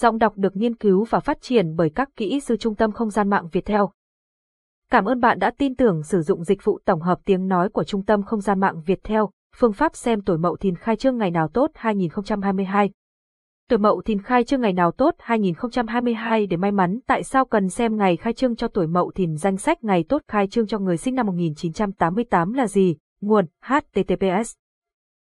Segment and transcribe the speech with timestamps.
[0.00, 3.10] Giọng đọc được nghiên cứu và phát triển bởi các kỹ sư Trung tâm Không
[3.10, 3.90] gian mạng Việt Theo.
[4.90, 7.84] Cảm ơn bạn đã tin tưởng sử dụng dịch vụ tổng hợp tiếng nói của
[7.84, 11.18] Trung tâm Không gian mạng Việt Theo, phương pháp xem tuổi mậu thìn khai trương
[11.18, 12.90] ngày nào tốt 2022.
[13.68, 17.68] Tuổi mậu thìn khai trương ngày nào tốt 2022 để may mắn tại sao cần
[17.68, 20.78] xem ngày khai trương cho tuổi mậu thìn danh sách ngày tốt khai trương cho
[20.78, 22.96] người sinh năm 1988 là gì?
[23.20, 24.54] Nguồn HTTPS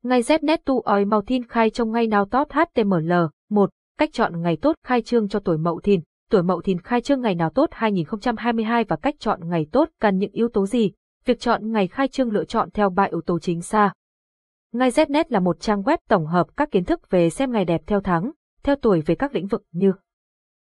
[0.02, 3.12] Ngày Znet tu ói màu thìn khai trong ngày nào tốt HTML
[3.50, 3.70] 1.
[4.00, 6.00] Cách chọn ngày tốt khai trương cho tuổi mậu thìn
[6.30, 10.18] tuổi mậu thìn khai trương ngày nào tốt 2022 và cách chọn ngày tốt cần
[10.18, 10.92] những yếu tố gì?
[11.24, 13.92] Việc chọn ngày khai trương lựa chọn theo ba yếu tố chính xa.
[14.72, 17.80] Ngay Znet là một trang web tổng hợp các kiến thức về xem ngày đẹp
[17.86, 18.30] theo tháng,
[18.62, 19.92] theo tuổi về các lĩnh vực như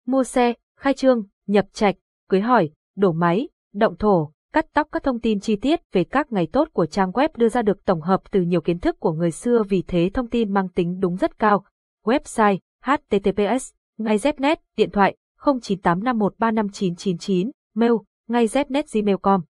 [0.06, 1.95] mua xe, khai trương, nhập trạch,
[2.30, 6.31] cưới hỏi, đổ máy, động thổ, cắt tóc các thông tin chi tiết về các
[6.31, 9.11] ngày tốt của trang web đưa ra được tổng hợp từ nhiều kiến thức của
[9.11, 11.66] người xưa vì thế thông tin mang tính đúng rất cao.
[12.06, 17.91] Website https ngay Znet, điện thoại 0985135999, mail
[18.28, 19.41] ngay znet.gmail.com.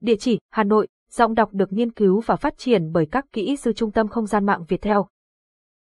[0.00, 3.56] Địa chỉ Hà Nội, giọng đọc được nghiên cứu và phát triển bởi các kỹ
[3.56, 5.08] sư Trung tâm Không gian mạng Việt Theo.